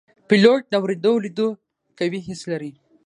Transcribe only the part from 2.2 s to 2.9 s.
حس لري.